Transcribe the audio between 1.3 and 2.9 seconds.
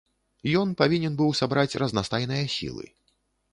сабраць разнастайныя сілы.